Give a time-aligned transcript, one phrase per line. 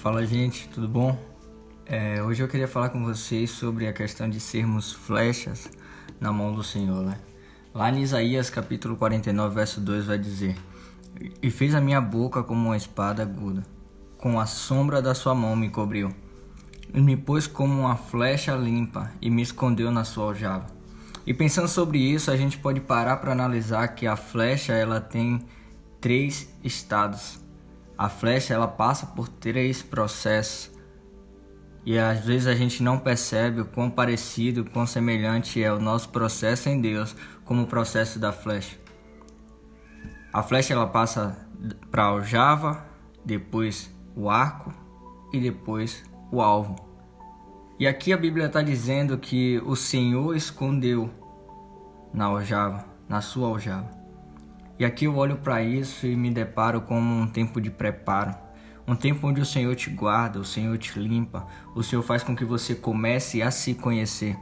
[0.00, 1.14] Fala gente, tudo bom?
[1.84, 5.68] É, hoje eu queria falar com vocês sobre a questão de sermos flechas
[6.18, 7.18] na mão do Senhor, né?
[7.74, 10.56] Lá em Isaías capítulo 49, verso 2 vai dizer:
[11.42, 13.62] E fez a minha boca como uma espada aguda,
[14.16, 16.10] com a sombra da sua mão me cobriu,
[16.94, 20.68] e me pôs como uma flecha limpa e me escondeu na sua aljava.
[21.26, 25.44] E pensando sobre isso, a gente pode parar para analisar que a flecha ela tem
[26.00, 27.38] três estados
[28.00, 30.70] a flecha ela passa por três processos
[31.84, 36.08] e às vezes a gente não percebe o quão parecido, quão semelhante é o nosso
[36.08, 37.14] processo em Deus
[37.44, 38.78] como o processo da flecha.
[40.32, 41.46] A flecha ela passa
[41.90, 42.86] para a aljava,
[43.22, 44.72] depois o arco
[45.30, 46.76] e depois o alvo.
[47.78, 51.10] E aqui a Bíblia está dizendo que o Senhor escondeu
[52.14, 53.99] na aljava, na sua aljava.
[54.80, 58.34] E aqui eu olho para isso e me deparo como um tempo de preparo.
[58.88, 62.34] Um tempo onde o Senhor te guarda, o Senhor te limpa, o Senhor faz com
[62.34, 64.38] que você comece a se conhecer.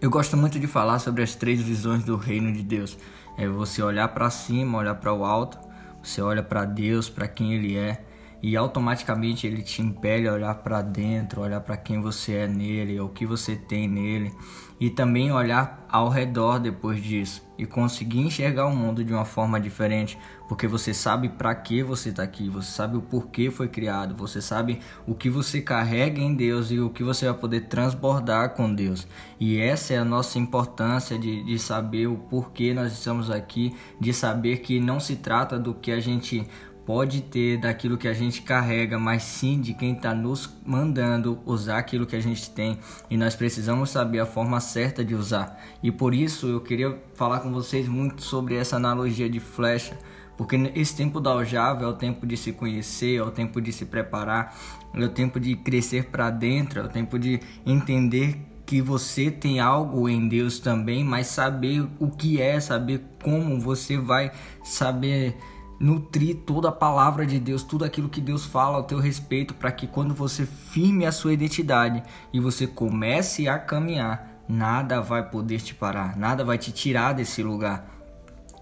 [0.00, 2.96] Eu gosto muito de falar sobre as três visões do reino de Deus.
[3.36, 5.58] É você olhar para cima, olhar para o alto,
[6.02, 8.02] você olha para Deus, para quem Ele é,
[8.44, 13.00] e automaticamente Ele te impele a olhar para dentro, olhar para quem você é nele,
[13.00, 14.34] o que você tem nele,
[14.78, 19.58] e também olhar ao redor depois disso e conseguir enxergar o mundo de uma forma
[19.58, 24.14] diferente, porque você sabe para que você está aqui, você sabe o porquê foi criado,
[24.14, 28.50] você sabe o que você carrega em Deus e o que você vai poder transbordar
[28.50, 29.06] com Deus.
[29.40, 34.12] E essa é a nossa importância de, de saber o porquê nós estamos aqui, de
[34.12, 36.46] saber que não se trata do que a gente
[36.86, 41.78] pode ter daquilo que a gente carrega, mas sim de quem está nos mandando usar
[41.78, 42.78] aquilo que a gente tem
[43.10, 45.58] e nós precisamos saber a forma certa de usar.
[45.82, 49.98] E por isso eu queria falar com vocês muito sobre essa analogia de flecha,
[50.36, 53.72] porque esse tempo da aljava é o tempo de se conhecer, é o tempo de
[53.72, 54.56] se preparar,
[54.92, 59.60] é o tempo de crescer para dentro, é o tempo de entender que você tem
[59.60, 64.32] algo em Deus também, mas saber o que é, saber como você vai
[64.62, 65.36] saber
[65.78, 69.72] nutrir toda a palavra de Deus, tudo aquilo que Deus fala ao teu respeito, para
[69.72, 72.02] que quando você firme a sua identidade
[72.32, 77.42] e você comece a caminhar, nada vai poder te parar, nada vai te tirar desse
[77.42, 77.94] lugar.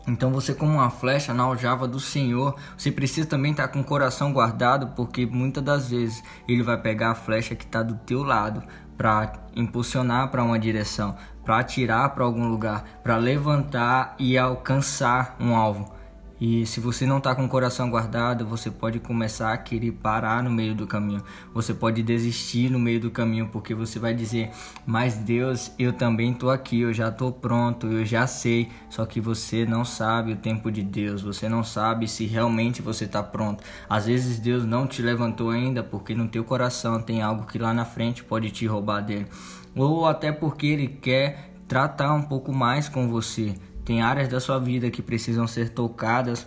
[0.06, 3.84] Então você como uma flecha na aljava do Senhor, você precisa também estar com o
[3.84, 8.24] coração guardado, porque muitas das vezes ele vai pegar a flecha que está do teu
[8.24, 8.62] lado
[8.96, 15.54] para impulsionar para uma direção, para atirar para algum lugar, para levantar e alcançar um
[15.54, 16.01] alvo.
[16.44, 20.42] E se você não está com o coração guardado, você pode começar a querer parar
[20.42, 21.22] no meio do caminho.
[21.54, 24.50] Você pode desistir no meio do caminho, porque você vai dizer:
[24.84, 28.68] Mas Deus, eu também estou aqui, eu já estou pronto, eu já sei.
[28.90, 33.04] Só que você não sabe o tempo de Deus, você não sabe se realmente você
[33.04, 33.62] está pronto.
[33.88, 37.72] Às vezes Deus não te levantou ainda, porque no teu coração tem algo que lá
[37.72, 39.28] na frente pode te roubar dele.
[39.76, 43.54] Ou até porque Ele quer tratar um pouco mais com você
[43.84, 46.46] tem áreas da sua vida que precisam ser tocadas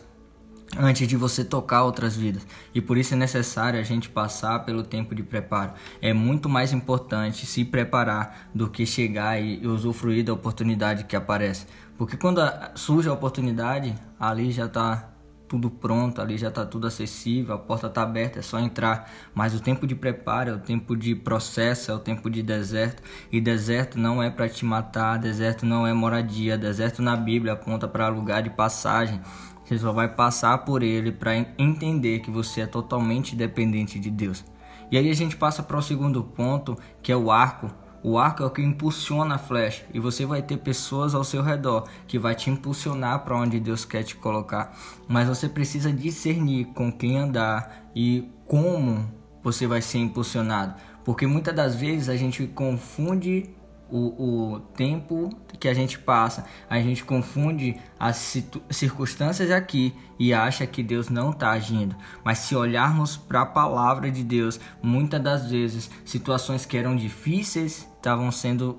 [0.78, 2.46] antes de você tocar outras vidas.
[2.74, 5.74] E por isso é necessário a gente passar pelo tempo de preparo.
[6.02, 11.68] É muito mais importante se preparar do que chegar e usufruir da oportunidade que aparece.
[11.98, 12.42] Porque quando
[12.76, 15.15] surge a oportunidade, ali já está
[15.48, 19.12] tudo pronto, ali já está tudo acessível, a porta está aberta, é só entrar.
[19.34, 23.02] Mas o tempo de preparo é o tempo de processo, é o tempo de deserto.
[23.32, 27.88] E deserto não é para te matar, deserto não é moradia, deserto na Bíblia aponta
[27.88, 29.22] para lugar de passagem.
[29.64, 34.46] Você só vai passar por ele para entender que você é totalmente dependente de Deus.
[34.92, 37.72] E aí a gente passa para o segundo ponto, que é o arco
[38.08, 41.42] o arco é o que impulsiona a flecha e você vai ter pessoas ao seu
[41.42, 44.78] redor que vai te impulsionar para onde Deus quer te colocar.
[45.08, 49.12] Mas você precisa discernir com quem andar e como
[49.44, 53.50] você vai ser impulsionado, porque muitas das vezes a gente confunde
[53.90, 55.30] o, o tempo
[55.60, 58.38] que a gente passa, a gente confunde as
[58.70, 61.96] circunstâncias aqui e acha que Deus não está agindo.
[62.24, 67.88] Mas se olharmos para a palavra de Deus, muitas das vezes situações que eram difíceis
[68.06, 68.78] estavam sendo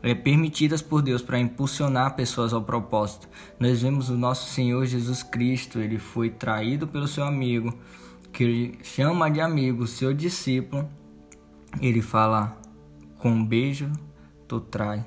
[0.00, 3.28] é, permitidas por Deus para impulsionar pessoas ao propósito.
[3.58, 7.76] Nós vemos o nosso Senhor Jesus Cristo, ele foi traído pelo seu amigo,
[8.32, 10.88] que ele chama de amigo, seu discípulo.
[11.80, 12.56] Ele fala
[13.18, 13.90] com um beijo
[14.46, 15.04] tu trai.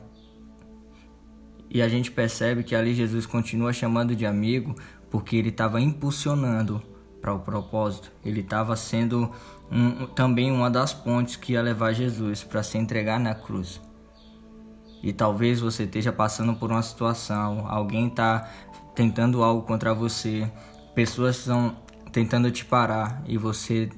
[1.69, 4.75] E a gente percebe que ali Jesus continua chamando de amigo
[5.09, 6.81] porque ele estava impulsionando
[7.25, 8.11] para o propósito.
[8.23, 9.31] Ele estava sendo
[9.71, 13.81] um, também uma das pontes que ia levar Jesus para se entregar na cruz.
[15.01, 18.47] E talvez você esteja passando por uma situação, alguém está
[18.93, 20.49] tentando algo contra você,
[20.93, 21.75] pessoas estão
[22.11, 23.89] tentando te parar e você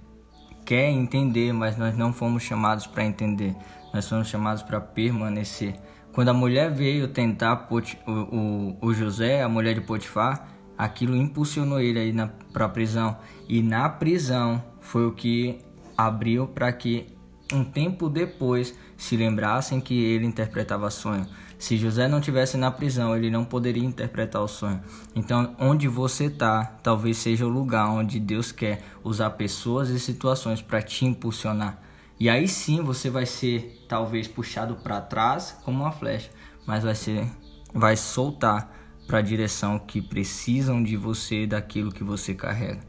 [0.65, 3.53] quer entender, mas nós não fomos chamados para entender.
[3.93, 5.75] Nós fomos chamados para permanecer.
[6.13, 7.77] Quando a mulher veio tentar o,
[8.09, 12.13] o, o José, a mulher de Potifar, aquilo impulsionou ele aí
[12.53, 13.17] para a prisão.
[13.47, 15.59] E na prisão foi o que
[15.97, 17.07] abriu para que
[17.51, 21.25] um tempo depois se lembrassem que ele interpretava sonho.
[21.57, 24.79] Se José não tivesse na prisão, ele não poderia interpretar o sonho.
[25.15, 30.61] Então, onde você está, talvez seja o lugar onde Deus quer usar pessoas e situações
[30.61, 31.81] para te impulsionar.
[32.19, 36.29] E aí sim você vai ser talvez puxado para trás como uma flecha,
[36.65, 37.27] mas vai ser
[37.73, 38.76] vai soltar
[39.07, 42.81] para a direção que precisam de você daquilo que você carrega.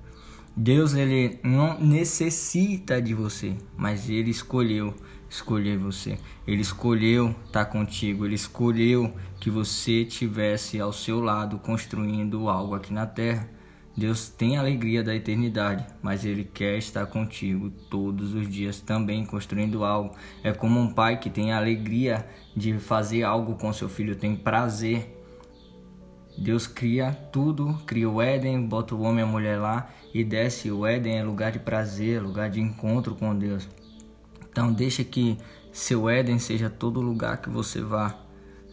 [0.56, 4.92] Deus ele não necessita de você, mas ele escolheu
[5.30, 6.18] escolher você.
[6.46, 12.74] Ele escolheu estar tá contigo, ele escolheu que você tivesse ao seu lado construindo algo
[12.74, 13.48] aqui na terra.
[13.96, 19.26] Deus tem a alegria da eternidade, mas Ele quer estar contigo todos os dias também
[19.26, 20.14] construindo algo.
[20.42, 22.24] É como um pai que tem a alegria
[22.56, 25.17] de fazer algo com seu filho, tem prazer
[26.38, 30.70] Deus cria tudo, cria o Éden, bota o homem e a mulher lá e desce.
[30.70, 33.68] O Éden é lugar de prazer, lugar de encontro com Deus.
[34.48, 35.36] Então deixa que
[35.72, 38.16] seu Éden seja todo lugar que você vá.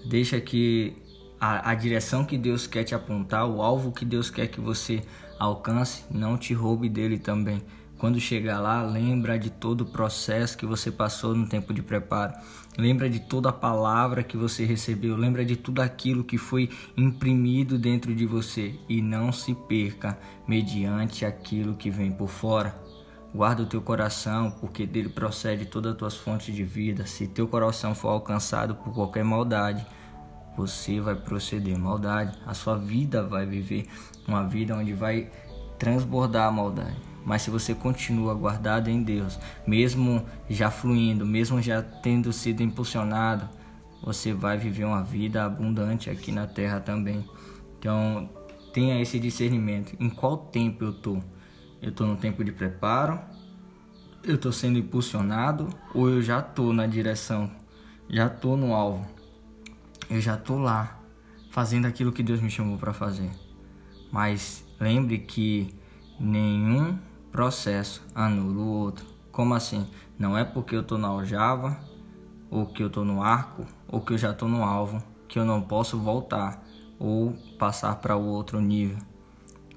[0.08, 0.96] Deixa que
[1.40, 5.02] a, a direção que Deus quer te apontar, o alvo que Deus quer que você
[5.40, 7.64] alcance, não te roube dele também.
[8.06, 12.36] Quando chegar lá, lembra de todo o processo que você passou no tempo de preparo.
[12.78, 17.80] Lembra de toda a palavra que você recebeu, lembra de tudo aquilo que foi imprimido
[17.80, 22.76] dentro de você e não se perca mediante aquilo que vem por fora.
[23.34, 27.08] Guarda o teu coração, porque dele procede todas as tuas fontes de vida.
[27.08, 29.84] Se teu coração for alcançado por qualquer maldade,
[30.56, 32.38] você vai proceder maldade.
[32.46, 33.88] A sua vida vai viver
[34.28, 35.32] uma vida onde vai
[35.80, 37.15] transbordar a maldade.
[37.26, 43.50] Mas se você continua guardado em Deus, mesmo já fluindo, mesmo já tendo sido impulsionado,
[44.04, 47.28] você vai viver uma vida abundante aqui na terra também.
[47.80, 48.30] Então,
[48.72, 49.96] tenha esse discernimento.
[50.00, 51.18] Em qual tempo eu tô?
[51.82, 53.20] Eu tô no tempo de preparo?
[54.24, 57.50] Eu tô sendo impulsionado ou eu já tô na direção?
[58.08, 59.06] Já tô no alvo?
[60.10, 61.00] Eu já tô lá
[61.50, 63.32] fazendo aquilo que Deus me chamou para fazer.
[64.12, 65.74] Mas lembre que
[66.20, 66.98] nenhum
[67.36, 69.06] processo anula o outro.
[69.30, 69.86] Como assim?
[70.18, 71.78] Não é porque eu estou na aljava,
[72.50, 75.44] ou que eu estou no arco, ou que eu já estou no alvo, que eu
[75.44, 76.64] não posso voltar
[76.98, 79.00] ou passar para o outro nível.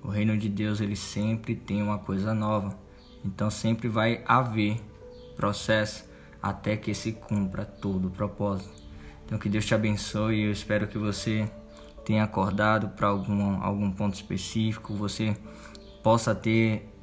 [0.05, 2.79] O reino de Deus ele sempre tem uma coisa nova,
[3.25, 4.81] então sempre vai haver
[5.35, 6.09] processo
[6.41, 8.71] até que se cumpra todo o propósito.
[9.27, 11.51] Então que Deus te abençoe e eu espero que você
[12.05, 15.37] tenha acordado para algum, algum ponto específico, você
[16.05, 16.95] possa ter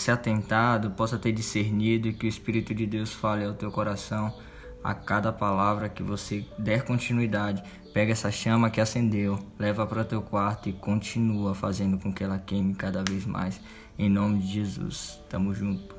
[0.00, 4.34] se atentado, possa ter discernido e que o Espírito de Deus fale ao teu coração
[4.82, 7.62] a cada palavra que você der continuidade.
[7.92, 12.22] Pega essa chama que acendeu, leva para o teu quarto e continua fazendo com que
[12.22, 13.60] ela queime cada vez mais.
[13.98, 15.20] Em nome de Jesus.
[15.28, 15.95] Tamo junto.